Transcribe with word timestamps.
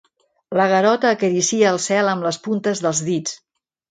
El 0.53 0.61
Garota 0.71 1.11
acaricia 1.17 1.67
el 1.73 1.77
cel 1.85 2.11
amb 2.13 2.27
les 2.29 2.41
puntes 2.47 2.81
dels 2.87 3.05
dits. 3.11 3.37